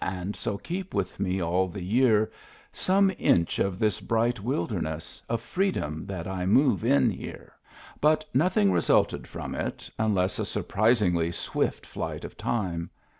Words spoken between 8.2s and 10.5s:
nothing resulted from it, unless a